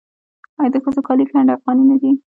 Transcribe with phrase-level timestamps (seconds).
[0.59, 2.11] آیا د ښځو کالي ګنډ افغاني نه وي؟